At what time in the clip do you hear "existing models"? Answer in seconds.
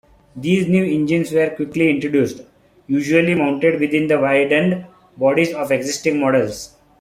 5.71-6.75